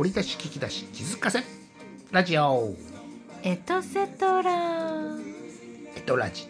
[0.00, 1.40] 掘り出し聞き出し気づかせ。
[2.10, 2.74] ラジオ。
[3.42, 5.14] エトセトラ。
[5.94, 6.48] エトラジ。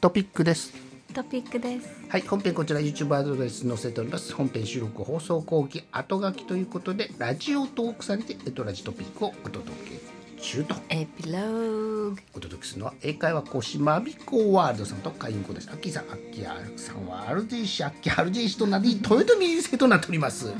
[0.00, 0.72] トピックです。
[1.12, 1.88] トピックです。
[2.08, 4.32] はい本編こちら YouTube アドレス載せております。
[4.32, 10.76] 本編収録放送後期後書きということでラジオトークされてエトラジトピックをお届け中と。
[10.90, 12.16] エピローグ。
[12.34, 15.68] お届けするのは英会話講師マビコワールドさんと会員子です。
[15.70, 20.52] アッキーさんアッキーさんは RJC アッキー RJC となり豊臣生となっております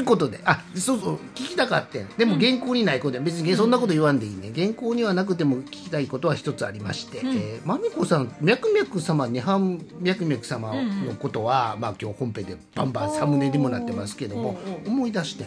[0.00, 0.40] いうことで。
[0.44, 1.14] あそうそう。
[1.34, 3.12] 聞きたかってんでも原稿にないこと。
[3.12, 4.52] で別にそんなこと言わんでいいね。
[4.54, 15.46] 原稿にはなくても聞きたいことは一つありまして、えーマミコさん脈々様涅槃脈々様のことは、まあ今日本編でバンバンサムネにもなってますけども思い出してん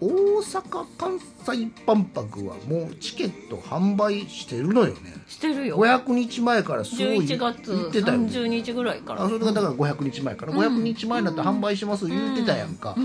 [0.00, 5.14] 大阪・関西万博はもうチケット販売してるのよね。
[5.28, 5.76] してるよ。
[5.76, 8.28] 500日前からそう言11月言ってたよね。
[8.28, 9.24] 30日ぐらいから。
[9.24, 12.96] あそれがだから500日前から、500日前だったら販売します言ってたやんか、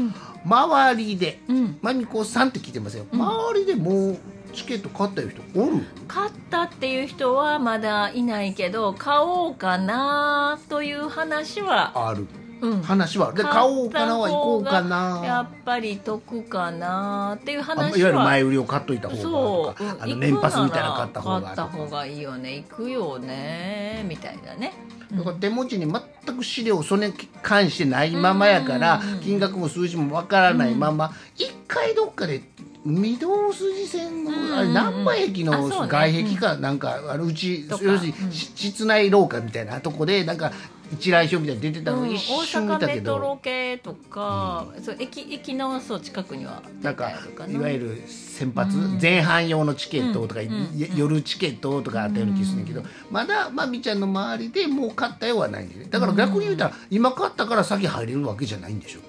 [0.46, 1.78] 周りでうん。
[1.82, 4.18] まみこさんって聞いてますよ、周りでもう
[4.54, 5.84] チケット買った人おる？
[6.08, 12.26] 買ったっていう人はまだいないけど買おうかなという話はある
[12.62, 12.82] うん。
[12.82, 13.34] 話は。
[13.34, 17.98] で買おうかなは行こうかやなっぱり得かなっていうあ話は。
[17.98, 19.78] いわゆる前売りを買っといた方がそう。
[19.78, 20.20] とかあのうん。
[20.20, 21.42] 年パスみたいなの買った方が。
[21.42, 22.56] 買った方がいいよね。
[22.56, 24.06] 行くよね。
[24.08, 24.74] みたいなね。
[25.12, 32.42] だから手持ちに全く資料それに関してないままやから金額も数字もわからないまま一回どっかで
[32.86, 40.52] 御堂筋線のあれ難波駅の外壁かなんかあのうち要するにし室内廊下みたいなとこでなんか
[40.94, 46.92] 一覧表みたいに出てたのうん一瞬見大阪たけメトロど系とか、そう駅駅のそう近くにはな。
[46.92, 47.10] んか
[47.50, 50.50] いわゆる先発前半用のチケットとかい
[50.96, 55.88] 夜チケットとかあったような気するんだけどまだまみちゃんの周りでもう買ったようはないんだよね。
[55.90, 59.00] だから逆に言うたら今買ったから先入れるわけじゃないんでしょ。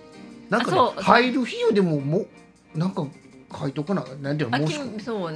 [0.48, 2.26] なんかね入る費用でもも
[2.74, 3.06] うなんか
[3.58, 4.86] 書いとかななんていうのしね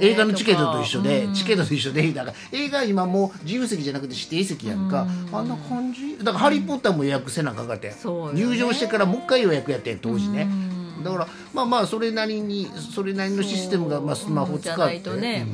[0.01, 6.17] 映画のチケットと一緒で、チケットと一緒でだから映画今もう自由席じゃなくて指定席やんか、あんな感じ？
[6.17, 7.93] だから「ハリー・ポッター」も予約せなあかんかって、
[8.33, 10.47] 入場してからもう一回予約やってん当時ね、
[11.03, 15.47] だからまあまあそれなりにそれなりのシステムがまあスマホ使って、ね、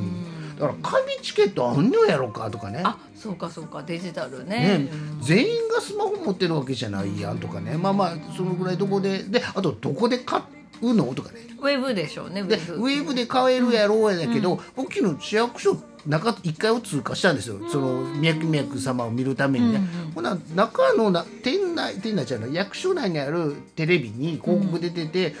[0.58, 2.82] だから紙チケットあんのやろかとかね。
[2.84, 3.82] あそうかそうか。
[3.82, 4.78] デジタルね。
[4.78, 4.88] ね、
[5.20, 7.76] 全員がスマホ持ってるわけじゃないやんとかね。
[7.76, 10.40] まあまあそのぐらいどこでであとどこで買
[10.82, 11.40] うのとかね。
[11.60, 12.74] ウェブでしょうねウでェブ。
[12.74, 19.80] ウェブで買えるやろうやだけど、僕昨日市役所中1階を通過したんですよ、その脈々様を見るためにね、
[20.14, 25.34] ほな中のな店内店内じゃない役所内にあるテレビに広告出てて、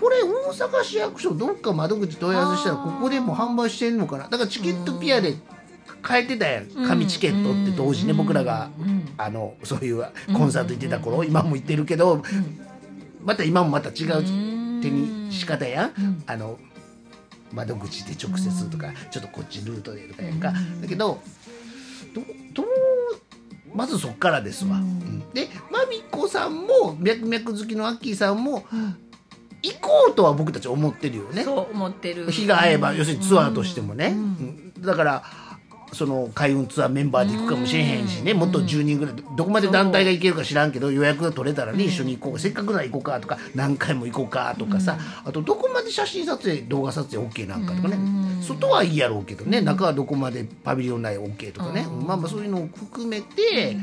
[0.00, 4.28] これ大阪市役所どっか窓口問い合わせしたらここでも販売してんのかな？
[4.28, 5.34] だからチケットピアで
[6.02, 6.66] 買えてたやん。
[6.66, 8.70] 紙チケットって当時ね僕らが
[9.16, 10.04] あのそういう
[10.36, 12.22] コンサート行ってた頃今も行ってるけど
[13.24, 14.51] また今もまた違う
[14.82, 16.22] 手に仕方やん。
[16.26, 16.58] あの
[17.52, 20.52] 窓口で直接とかちょっとこっちルートでとかやんか。
[20.80, 21.22] だけど
[22.14, 22.22] ど
[22.54, 22.66] どう
[23.74, 24.76] まずそっからですわ。
[24.76, 25.20] うん。
[25.32, 28.64] でまみこさんも脈々好きのアッキーさんも
[29.62, 31.44] 行こうとは僕たち思ってるよね。
[31.44, 32.30] そう思ってる。
[32.30, 34.72] 日が合えば要するにツアーとしてもね、うん。
[34.82, 35.22] だから
[35.92, 38.32] その開運ツアーメンバーで行くかもしれへんしね。
[38.34, 39.14] もっと10人ぐらい。
[39.36, 42.38] どこまで団体が行けるか知らんけど予約が取れたらね一緒に行こう。
[42.38, 44.98] せっかくなら行こうかとか何回も行こうかとかさ。
[45.24, 47.98] あとどこまで写真撮影動画撮影 OK なんかとかね。
[48.42, 49.60] 外はいいやろうけどね。
[49.60, 51.86] 中はどこまでパビリオン内 OK とかね。
[52.06, 53.76] まあまあそういうのを含めて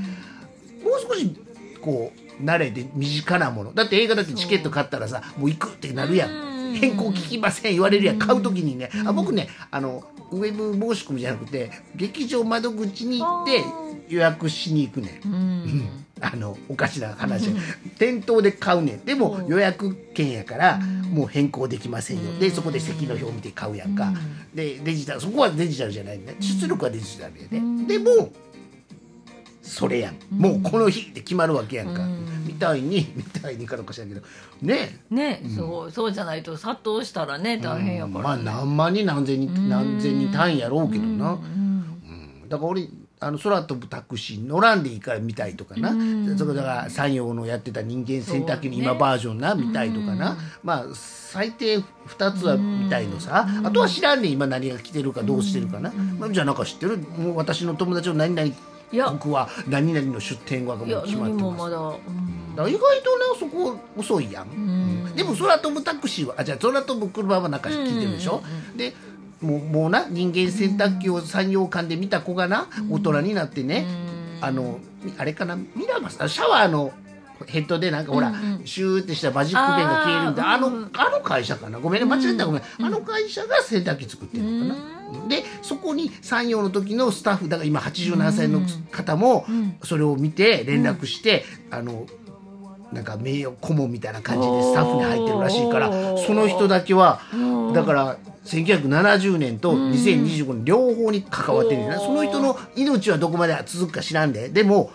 [0.84, 1.36] もう少し
[1.82, 3.74] こう慣れて身近なもの。
[3.74, 8.20] だって映画だってチケット買ったらさもう行くってなるやん変更聞きません言われるやん。
[8.20, 8.90] 買う時にね。
[9.06, 13.64] あ僕ねあのウェブ申し込みじゃなくて劇場窓口に行って
[14.08, 15.28] 予約しに行くねん。
[15.28, 15.90] うん。
[16.22, 17.50] あのおかしな話。
[17.98, 19.06] 店頭で買うねん。
[19.06, 20.80] でも予約券やから
[21.12, 22.38] もう変更できませんよ。
[22.40, 24.14] でそこで席の表見て買うやんか。
[24.54, 27.48] でデジタルそこはデジタルじゃないんだ出力はデジタルや
[27.88, 28.32] ででも
[29.70, 30.16] それやん。
[30.32, 32.02] もうこの日って決まるわけやんか。
[32.46, 34.22] みたいに みたいにかどうかしらんけど。
[34.62, 35.00] ね。
[35.12, 42.50] ね、そうそうじゃないと殺到したらね大変やから、まあ何万人何千人何千人単位やろうけどな、うん。
[42.50, 42.90] だから俺
[43.22, 45.90] あの空飛ぶタクシー乗らんでいいから見たいとかな、
[46.38, 56.98] それだから山陽のやってた人間洗濯機の今バージョンな、見たいとかな、まあ最低2つは見たいのさ、あとは知らんねん今何が来てるかどうしてるかな、まあ、じゃあなんか知ってる？
[56.98, 58.52] もう私の友達の何々
[58.92, 59.10] いや。
[59.10, 61.72] 僕は何々の出店がもういや決まっ何てます。
[61.72, 64.50] だ、うんだから意外とねそこ遅いやん、う
[65.12, 65.16] ん。
[65.16, 68.42] でも空飛ぶタクシーはあじゃあ空飛ぶ車はなんか聞いてるでしょ、
[68.76, 68.94] で
[69.42, 73.86] もうもうな人間洗濯機を産業館で見た子がな大人になってね、
[74.42, 74.80] あの
[75.18, 75.56] あれかな？
[75.56, 76.22] ミラマス？
[76.22, 76.92] あシャワーの
[77.46, 78.34] ヘッドでなんかほら、
[78.66, 81.80] シューってしたマジックペンが消えるんであ,、あーうんのあの会社かな？
[81.80, 88.62] ごめんね間違ったらごめん、あの会社が洗濯機作ってるのかな、でそこに産業の時のスタッフだから今87歳の
[88.92, 89.46] 方も
[89.84, 92.06] それを見て連絡して、あの
[92.92, 97.22] なんか名誉顧問みたいな感じでスタッフに入ってるらしいからその人だけは
[97.74, 104.50] だから1970年と2025年両方に関わってるんだその人の命はどこまで続くか知らんで。
[104.50, 104.92] でも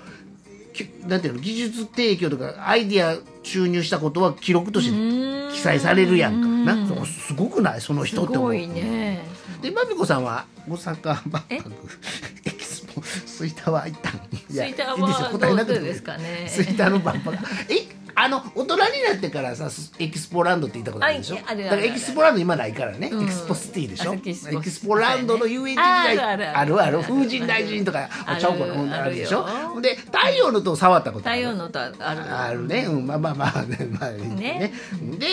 [0.72, 6.48] きなんていうの技術提供とかアイディア注入したことは記録として記載されるやんか。
[6.48, 7.80] なすごくない？
[7.80, 8.48] そのす人って思う。
[8.48, 9.22] ごいね
[9.62, 11.58] でまみこさんは大阪万え？
[11.58, 11.70] 博
[12.44, 14.96] エキスポ吹田は行ったんいやいいですよ。
[15.32, 16.46] 答えなくてですかね。
[16.48, 17.36] 吹田の万博。
[17.68, 17.94] え？
[18.16, 18.80] あの大人に
[19.10, 19.68] なってからさ
[19.98, 21.34] エキスポランドって言ったことあるでしょ？
[21.34, 23.24] だからエキスポランド今ないからね、うん。
[23.24, 24.12] エキスポシティでしょ？
[24.12, 28.08] あエエキスポランドの遊園地時代あるあるある風神大臣とか
[28.38, 29.44] ちゃうかなほんであるでしょ
[29.80, 31.40] で太陽の塔触ったことある。
[31.40, 31.96] 太陽のとある。
[32.00, 34.72] あるね、うん、まあまあまあねまあねね
[35.18, 35.26] で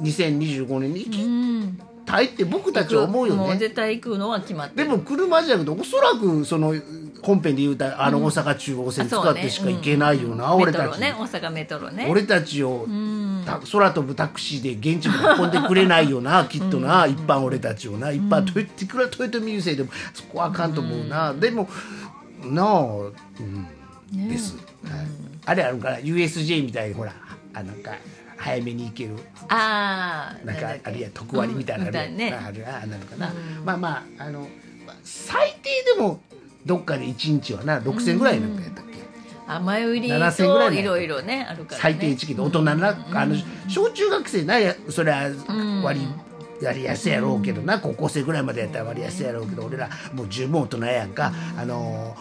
[0.00, 3.40] 2025年にうんたいって僕たちは思うよね。
[3.40, 4.88] もう絶対行くのは決まってる。
[4.88, 6.74] でも車じゃなくておそらくその
[7.22, 10.62] 本編で言うたあの大阪中央線使ってしか行けないよな、うん。
[10.62, 11.14] 俺たち、メトロね。
[11.18, 12.06] 大阪メトロね。
[12.08, 13.42] 俺たちをうん。
[13.44, 18.10] た空飛ぶタクシーで現地まで運んでくれないよな きっとな、一般俺たちをな。
[18.10, 19.90] 一般トヨいくらトヨタミューセでも。
[20.14, 21.68] そこはあかんと思うな、でも
[22.44, 22.84] なあ、
[23.40, 24.28] うん。
[24.28, 25.28] です、はい。
[25.44, 27.12] あれあるから USJ みたいにほら
[27.54, 27.92] あなんか
[28.38, 29.16] 早めに行ける。
[29.48, 32.32] ああなんかあるいは特割みたいなのある,、うんみたいね。
[32.32, 33.64] あるあなのかな、うん。
[33.64, 34.40] まあまああの
[34.86, 36.20] まあ最低でも
[36.64, 38.92] どっかで1日はな6000ぐらいなんかやったっけ、
[39.46, 41.82] あ前売り7000ぐらいのといろいろねあるからね。
[41.82, 43.36] 最低チケット大人な、あの
[43.68, 44.54] 小中学生な
[44.90, 45.30] それは
[45.82, 46.06] 割り、
[46.60, 52.16] やりやすいやろうけどな高校生ぐらいまでやったら割りやすいやろうけど俺らもう十分大人やんか、あの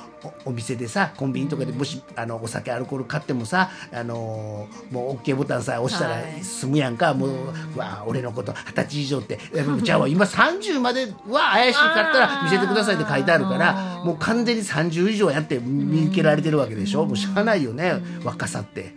[0.46, 6.44] おお店でさコンビニとかでもしあのお酒アルコール買ってもさあのもう OK ボタンさえ押したらはい。
[6.44, 7.30] 済むやんか、もう
[7.76, 9.40] うわ俺のこと二十歳以上って。
[9.54, 17.94] えじゃあ今30までは怪しかったら見せてくださいって書いてあるからもう完全に30以上やって見受けられてるわけでしょ、もうしゃあないよね、
[18.24, 18.94] 若さって。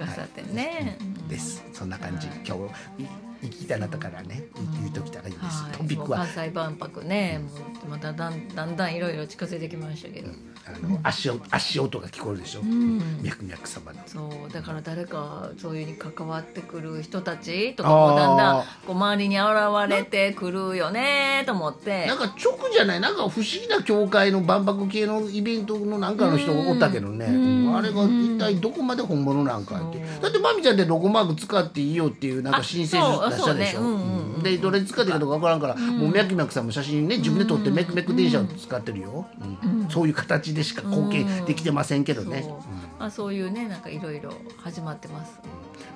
[0.00, 0.98] 若さってね、
[1.28, 1.62] です。
[1.72, 2.26] そんな感じ。
[2.46, 3.31] 今日
[3.62, 4.44] きたなったからね
[4.80, 5.48] 言うときたらいいですよ
[5.96, 6.18] ピックは。
[6.18, 10.30] 関西万博ねもうまただんだんだんいろいろ近づいてきましたけど、
[10.66, 12.62] あの足音足音が聞こえるでしょ？
[12.62, 13.22] ん。
[13.22, 14.00] 脈々様の。
[14.06, 19.48] そうだから誰かそういうに関わってくる人たちとかもだんだんあこう周りに現
[19.88, 22.06] れてくるよねと思って。
[22.06, 23.00] なんか直じゃない？
[23.00, 27.76] なんか不思議な教会の万博系のイベントのなんかの人がおったけどね、うん。
[27.76, 30.00] あれが一体どこまで本物なんかって。
[30.20, 33.40] だってまみちゃんってロゴマーク使っていいよっていうなんか申請したでしょ？
[33.40, 33.74] そうそうね。
[33.78, 33.92] うんうん。
[33.94, 39.26] うんでどれ使っていいかとか分からんから、もうミャクミャクさんも写真ね自分で撮ってメクメク電車を使ってるよ、
[39.64, 39.88] うん。
[39.88, 42.52] そういう形でしか貢献できてませんけどね、そう,、
[42.98, 45.40] まあ、そういうねなんかいろいろ始まってます。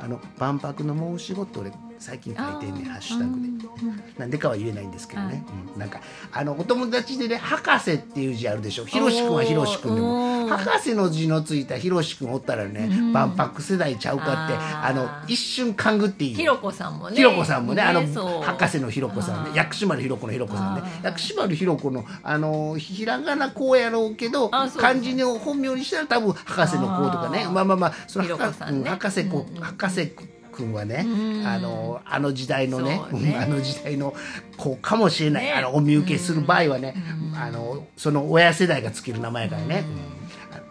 [0.00, 5.44] あの万博の申し子って俺最近書いてんねんハッシュタグで、なんでかは言えないんですけどね、
[5.74, 5.80] うん。
[5.80, 6.00] なんか
[6.32, 8.84] あのお友達でね博士っていう字あるでしょ。
[8.84, 10.46] ひろしくんはひろしくんでも。
[10.46, 17.16] 博士の字のついたひろしくんおったらね、万博世代ちゃうかってあの一瞬勘ぐっていいひろこさんもね。
[17.16, 18.02] ひろこさんもねあの
[18.42, 19.50] 博士のひろこさんね。
[19.54, 20.82] 薬師丸ひろこのひろこさんね。
[21.02, 27.46] 薬師丸ひろこのあのひらがなこうやろうけど漢字の本名にしたら多分博士の子とかね。
[27.50, 28.78] まあまあまあそのひろこさんね。
[28.78, 30.12] うん博士子うんうん博士
[30.56, 31.46] 君はねうん。
[31.46, 33.34] あのあの時代のねね。
[33.34, 34.14] うんあの時代の
[34.56, 35.44] 子かもしれない。
[35.44, 35.52] ね。
[35.52, 36.94] あのお見受けする場合はね
[37.34, 39.84] あのその親世代がつける名前やからね。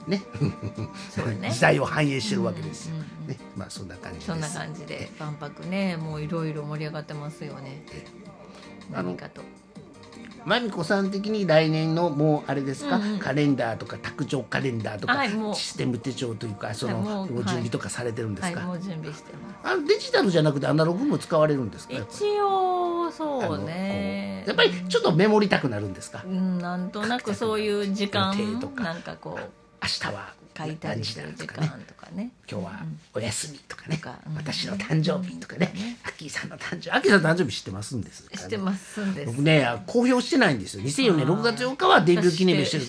[0.07, 0.21] ね。
[1.41, 1.51] ね。
[1.51, 2.95] 時代を反映してるわけですよ。
[3.27, 3.37] ね。
[3.55, 4.27] まあそんな感じです。
[4.27, 7.83] そんな感じで万博ねもういろいろ盛り上がってますよね。
[8.91, 9.41] 何かと
[10.45, 13.19] まみこさん的に来年のもうあれですか、うんうん。
[13.19, 19.73] カレンダーとか卓上カレンダーとか、はいシステム手帳というかその、はいもうご準備とかされてるんですか、はいもう準備してます。
[19.73, 21.93] あのデジタルじゃなくてアナログも使われるんですか？
[21.95, 28.35] 一応あそうのねやっぱりちょっとメモりたくなるんですか、うんなんとなくそういう時間
[28.77, 29.49] なんかこう。
[29.81, 32.31] 明日は書いたりする時間とかね。
[32.49, 32.79] 今日は
[33.13, 33.99] お休みとかね、
[34.35, 35.73] 私の誕生日とかね、
[36.05, 36.91] アッキーさんの誕生日。
[36.91, 39.27] アッキーさんの誕生日知ってますんです知ってますんです。
[39.27, 40.83] 僕ね公表してないんですよ。
[40.83, 42.85] 2004年6月8日はデビュー記念日してる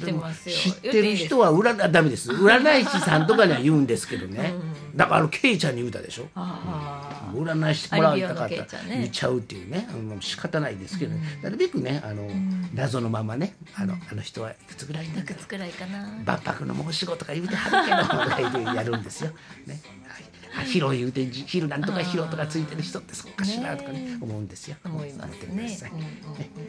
[0.47, 2.31] 知ってる人は占あダメです。
[2.33, 4.55] 占い師さんとかには言うんですけどね、
[4.95, 6.29] だからあのケイちゃんに言うたでしょ。
[6.35, 9.89] あ占いしてもらいたかったら見ちゃうっていうね。
[10.09, 12.29] もう仕方ないですけど、なるべくねあの、
[12.75, 16.23] 謎のままねあのあの人はいくつぐらいだかあいくつくらいかな。
[16.25, 19.31] 万博の申し子とか言うてはるけど やるんですよ。
[19.67, 19.81] ね。
[20.07, 20.26] はいあ
[20.63, 24.77] 広い言うてじ昼なんとか広とかついてる人ってそうかしらとかねね思うんですよ。
[24.85, 25.69] 思いますね。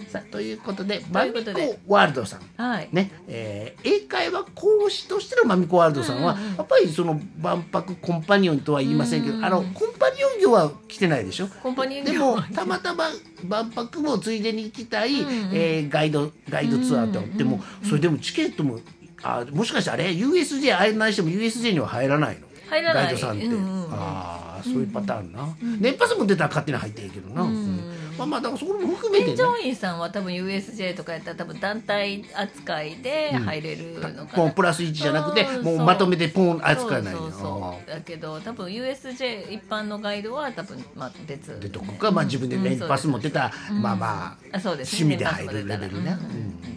[0.09, 1.39] さあということでとマミコ
[1.87, 2.41] ワールドさん。
[2.61, 2.89] はい。
[2.91, 3.11] ね。
[3.27, 11.47] えー英会話講師としてのマミコワールドさんは、やっぱりその万博コンパニオンとは言いませんけど、あのコンパニオン業は来てないでしょ？
[11.47, 13.09] コンパニオン業でもたまたま
[13.45, 18.79] 万博もついでに行きたい、うえーガイドガイドツアーってあっても、それでもチケットも
[19.23, 22.46] あもしかしてあれ USJ 案内しても USJ には入らないの？
[22.69, 23.03] 入らない。
[23.05, 23.85] ガイドさんって、うんうん。
[23.85, 25.47] うんああそういうパターンな、
[25.79, 27.77] 年パスも出たら勝手に入っていいけどな、うん。
[28.17, 29.37] まあまあだからそこも含めてね。
[29.37, 41.59] 添乗員さんは多分 USJ とかやったら多分団体扱いで入れるのかな、ポンプラス1じゃなくてうんもうまとめてポン扱いないそうだけど多分 USJ 一般のガイドは多分まあ別。
[41.59, 45.15] でとかか、まあ、自分で年パス持ってた、まあまああそうですね。
[45.15, 46.17] 趣味で入るレベルね、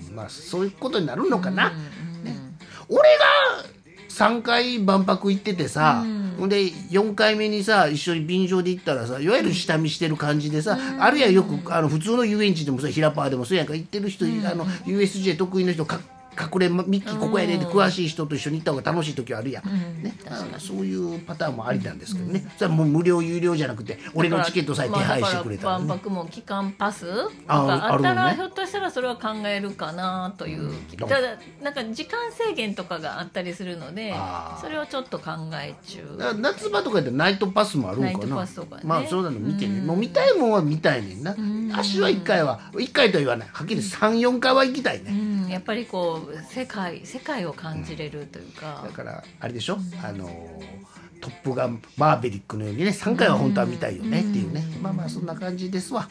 [0.09, 0.15] うん。
[0.15, 2.29] まあ、そういうことになるのかな、うん。
[2.29, 2.57] うん。
[2.89, 3.25] 俺が
[4.21, 6.05] 3回万博行っててさ、
[6.39, 6.49] ほん。
[6.51, 13.75] で4回目にさ一緒に便乗で行ったらさいわゆる下見してる感じでさ、あるいはよくあの普通の遊園地でもさヒラパーでもそうやんか。
[13.75, 16.01] 行ってる人、あの USJ 得意の人か
[16.43, 20.15] 隠れミッキーここやでって詳しい人と一緒に行った方が楽しい時はあるやん、ね。
[20.25, 27.07] まあそういうパターンもありなんですけどね、それはもう無料有料じゃなくて俺のチケットさえ手配してくれたら,、万ね博も期間パス。
[27.07, 34.15] とあかあったらひょっとしたらそれは考えるかなという、ただなんか時間制限とかがあったりするので
[34.61, 36.01] それをちょっと考え中。
[36.39, 38.47] 夏場とかでナイトパスもあるんかな。
[38.85, 41.35] まあそうなの見てね、もう見たいもんは見たいねんな、
[41.79, 43.49] 足は1回は1回とは言わない。
[43.53, 48.83] はっきり34回は行きたいね、うん、やっぱりこう世界世界を感じれるというか。
[48.87, 50.29] だ、からあれでしょ、あの
[51.21, 56.09] トップガンマーベリックのようにね3回は本当は見たいよねっていうね、まあまあそんな感じですわ。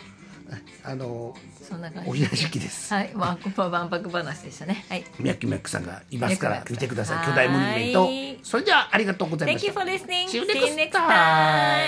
[0.84, 2.10] あのそんな感じ。
[2.10, 2.93] おひらです。
[2.93, 4.86] はい、まあ、万博話でしたね。
[4.89, 5.05] はい。
[5.19, 7.17] ミャッキーミャックさんがいますから見てください。
[7.17, 8.10] はい巨大モニュメント。
[8.43, 9.67] それではありがとうございました。
[9.67, 10.27] You for listening.
[10.27, 11.79] See you next time.